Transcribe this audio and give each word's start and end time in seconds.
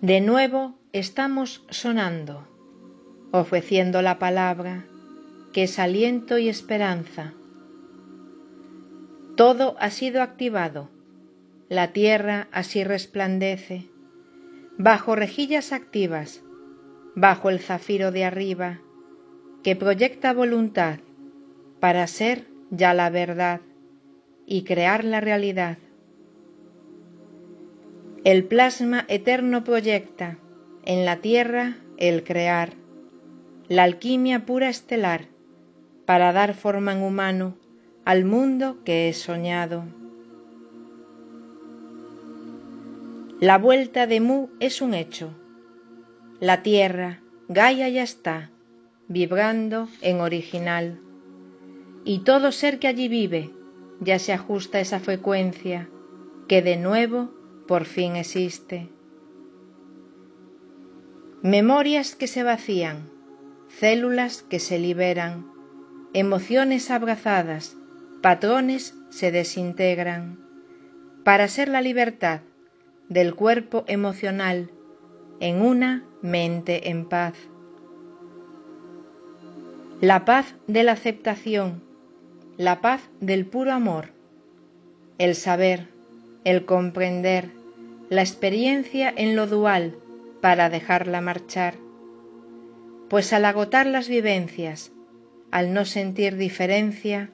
De 0.00 0.20
nuevo 0.20 0.78
estamos 0.92 1.66
sonando, 1.70 2.46
ofreciendo 3.32 4.00
la 4.00 4.20
palabra, 4.20 4.86
que 5.52 5.64
es 5.64 5.80
aliento 5.80 6.38
y 6.38 6.48
esperanza. 6.48 7.34
Todo 9.34 9.74
ha 9.80 9.90
sido 9.90 10.22
activado, 10.22 10.88
la 11.68 11.92
tierra 11.92 12.46
así 12.52 12.84
resplandece, 12.84 13.90
bajo 14.76 15.16
rejillas 15.16 15.72
activas, 15.72 16.44
bajo 17.16 17.50
el 17.50 17.58
zafiro 17.58 18.12
de 18.12 18.24
arriba, 18.24 18.78
que 19.64 19.74
proyecta 19.74 20.32
voluntad 20.32 21.00
para 21.80 22.06
ser 22.06 22.46
ya 22.70 22.94
la 22.94 23.10
verdad 23.10 23.62
y 24.46 24.62
crear 24.62 25.02
la 25.02 25.20
realidad. 25.20 25.78
El 28.28 28.44
plasma 28.44 29.06
eterno 29.08 29.64
proyecta 29.64 30.36
en 30.84 31.06
la 31.06 31.16
tierra 31.16 31.78
el 31.96 32.24
crear, 32.24 32.74
la 33.68 33.84
alquimia 33.84 34.44
pura 34.44 34.68
estelar, 34.68 35.28
para 36.04 36.34
dar 36.34 36.52
forma 36.52 36.92
en 36.92 37.02
humano 37.02 37.54
al 38.04 38.26
mundo 38.26 38.84
que 38.84 39.08
es 39.08 39.16
soñado. 39.16 39.84
La 43.40 43.56
vuelta 43.56 44.06
de 44.06 44.20
Mu 44.20 44.48
es 44.60 44.82
un 44.82 44.92
hecho. 44.92 45.30
La 46.38 46.62
tierra, 46.62 47.22
Gaia 47.48 47.88
ya 47.88 48.02
está, 48.02 48.50
vibrando 49.08 49.88
en 50.02 50.20
original. 50.20 51.00
Y 52.04 52.18
todo 52.24 52.52
ser 52.52 52.78
que 52.78 52.88
allí 52.88 53.08
vive 53.08 53.48
ya 54.00 54.18
se 54.18 54.34
ajusta 54.34 54.76
a 54.76 54.80
esa 54.82 55.00
frecuencia 55.00 55.88
que 56.46 56.60
de 56.60 56.76
nuevo 56.76 57.37
por 57.68 57.84
fin 57.84 58.16
existe. 58.16 58.88
Memorias 61.42 62.16
que 62.16 62.26
se 62.26 62.42
vacían, 62.42 63.10
células 63.68 64.42
que 64.42 64.58
se 64.58 64.78
liberan, 64.78 65.46
emociones 66.14 66.90
abrazadas, 66.90 67.76
patrones 68.22 68.94
se 69.10 69.30
desintegran, 69.30 70.40
para 71.24 71.46
ser 71.46 71.68
la 71.68 71.82
libertad 71.82 72.40
del 73.10 73.34
cuerpo 73.34 73.84
emocional 73.86 74.70
en 75.38 75.60
una 75.60 76.04
mente 76.22 76.88
en 76.88 77.06
paz. 77.06 77.34
La 80.00 80.24
paz 80.24 80.54
de 80.66 80.84
la 80.84 80.92
aceptación, 80.92 81.82
la 82.56 82.80
paz 82.80 83.02
del 83.20 83.44
puro 83.44 83.72
amor, 83.72 84.12
el 85.18 85.34
saber, 85.34 85.88
el 86.44 86.64
comprender, 86.64 87.57
la 88.10 88.22
experiencia 88.22 89.12
en 89.14 89.36
lo 89.36 89.46
dual 89.46 89.98
para 90.40 90.70
dejarla 90.70 91.20
marchar, 91.20 91.74
pues 93.08 93.32
al 93.32 93.44
agotar 93.44 93.86
las 93.86 94.08
vivencias, 94.08 94.92
al 95.50 95.74
no 95.74 95.84
sentir 95.84 96.36
diferencia, 96.36 97.30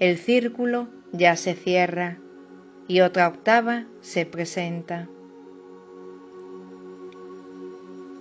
el 0.00 0.18
círculo 0.18 0.88
ya 1.12 1.36
se 1.36 1.54
cierra 1.54 2.18
y 2.88 3.00
otra 3.00 3.28
octava 3.28 3.86
se 4.00 4.26
presenta. 4.26 5.08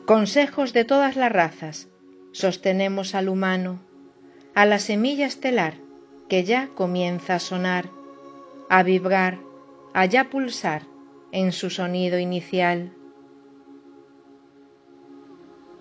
Consejos 0.06 0.74
de 0.74 0.86
todas 0.86 1.16
las 1.16 1.32
razas. 1.32 1.90
Sostenemos 2.32 3.16
al 3.16 3.30
humano, 3.30 3.80
a 4.54 4.66
la 4.66 4.78
semilla 4.78 5.26
estelar 5.26 5.76
que 6.28 6.44
ya 6.44 6.68
comienza 6.76 7.36
a 7.36 7.40
sonar, 7.40 7.90
a 8.70 8.84
vibrar, 8.84 9.40
a 9.94 10.06
ya 10.06 10.30
pulsar 10.30 10.84
en 11.36 11.52
su 11.52 11.70
sonido 11.70 12.18
inicial. 12.18 12.94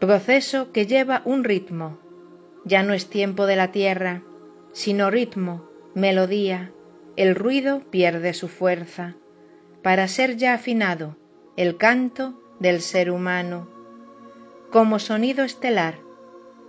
Proceso 0.00 0.72
que 0.72 0.86
lleva 0.86 1.22
un 1.24 1.44
ritmo, 1.44 1.96
ya 2.64 2.82
no 2.82 2.92
es 2.92 3.08
tiempo 3.08 3.46
de 3.46 3.54
la 3.54 3.70
tierra, 3.70 4.24
sino 4.72 5.12
ritmo, 5.12 5.70
melodía, 5.94 6.72
el 7.14 7.36
ruido 7.36 7.88
pierde 7.90 8.34
su 8.34 8.48
fuerza, 8.48 9.14
para 9.80 10.08
ser 10.08 10.36
ya 10.36 10.54
afinado 10.54 11.16
el 11.56 11.76
canto 11.76 12.42
del 12.58 12.80
ser 12.80 13.12
humano, 13.12 13.68
como 14.72 14.98
sonido 14.98 15.44
estelar, 15.44 16.00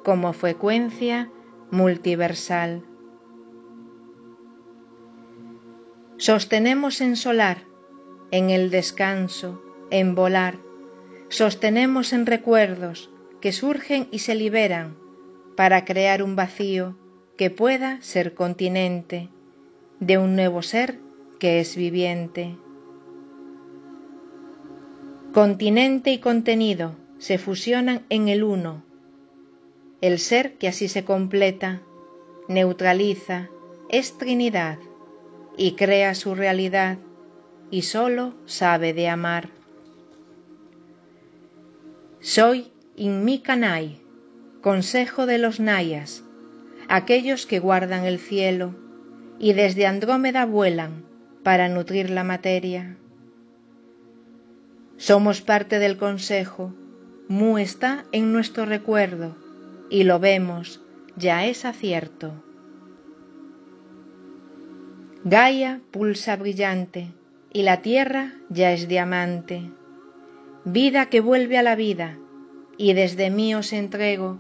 como 0.04 0.32
frecuencia 0.32 1.32
multiversal. 1.72 2.84
Sostenemos 6.18 7.02
en 7.02 7.16
solar, 7.16 7.66
en 8.36 8.50
el 8.50 8.70
descanso, 8.70 9.62
en 9.92 10.14
volar, 10.14 10.58
sostenemos 11.30 12.12
en 12.12 12.26
recuerdos 12.26 13.10
que 13.40 13.54
surgen 13.54 14.10
y 14.12 14.20
se 14.20 14.36
liberan 14.36 14.98
para 15.56 15.86
crear 15.86 16.22
un 16.22 16.36
vacío 16.36 16.98
que 17.38 17.50
pueda 17.50 18.02
ser 18.02 18.34
continente 18.34 19.30
de 20.02 20.18
un 20.18 20.36
nuevo 20.36 20.62
ser 20.62 21.00
que 21.40 21.62
es 21.62 21.78
viviente. 21.78 22.58
Continente 25.34 26.12
y 26.12 26.20
contenido 26.20 26.92
se 27.18 27.38
fusionan 27.38 28.06
en 28.10 28.28
el 28.28 28.44
uno, 28.44 28.84
el 30.02 30.20
ser 30.20 30.58
que 30.58 30.68
así 30.68 30.90
se 30.90 31.06
completa, 31.06 31.80
neutraliza, 32.50 33.48
es 33.88 34.18
Trinidad 34.18 34.78
y 35.56 35.76
crea 35.76 36.16
su 36.16 36.36
realidad 36.36 36.98
y 37.72 37.82
sólo 37.82 38.34
sabe 38.46 38.94
de 38.94 39.10
amar. 39.10 39.50
Soy 42.20 42.72
Inmikanai, 42.96 44.02
consejo 44.62 45.26
de 45.26 45.38
los 45.38 45.60
Nayas, 45.60 46.24
aquellos 46.88 47.46
que 47.46 47.60
guardan 47.60 48.06
el 48.06 48.20
cielo 48.20 48.76
y 49.40 49.54
desde 49.54 49.86
Andrómeda 49.86 50.46
vuelan 50.46 51.04
para 51.44 51.70
nutrir 51.70 52.10
la 52.10 52.24
materia. 52.24 52.98
Somos 54.98 55.42
parte 55.42 55.80
del 55.80 55.98
consejo, 55.98 56.74
Mu 57.28 57.58
está 57.58 58.06
en 58.12 58.32
nuestro 58.32 58.66
recuerdo 58.66 59.36
y 59.90 60.04
lo 60.04 60.20
vemos, 60.20 60.82
ya 61.16 61.46
es 61.46 61.66
acierto. 61.66 62.44
Gaia 65.24 65.82
pulsa 65.92 66.36
brillante 66.36 67.12
y 67.56 67.64
la 67.64 67.82
tierra 67.82 68.34
ya 68.50 68.74
es 68.74 68.90
diamante, 68.90 69.72
vida 70.66 71.06
que 71.06 71.22
vuelve 71.22 71.58
a 71.58 71.64
la 71.64 71.78
vida 71.78 72.18
y 72.78 72.92
desde 72.92 73.30
mí 73.30 73.56
os 73.56 73.72
entrego 73.72 74.40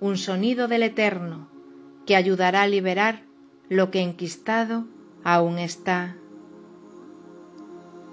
un 0.00 0.16
sonido 0.16 0.66
del 0.66 0.82
eterno 0.82 1.48
que 2.06 2.16
ayudará 2.16 2.62
a 2.62 2.66
liberar 2.66 3.22
lo 3.68 3.92
que 3.92 4.00
enquistado 4.00 4.84
aún 5.22 5.60
está. 5.60 6.16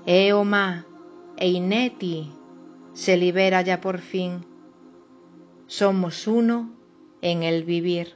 Eoma, 0.05 0.85
Eineti, 1.37 2.31
se 2.93 3.17
libera 3.17 3.63
ya 3.63 3.81
por 3.81 3.97
fin. 4.01 4.45
Somos 5.65 6.27
uno 6.27 6.75
en 7.23 7.41
el 7.41 7.63
vivir. 7.63 8.13